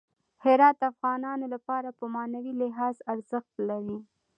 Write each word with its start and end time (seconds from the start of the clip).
هرات 0.43 0.75
د 0.79 0.83
افغانانو 0.93 1.45
لپاره 1.53 1.89
په 1.99 2.05
معنوي 2.15 2.53
لحاظ 2.61 2.95
ارزښت 3.13 3.53
لري. 3.69 3.99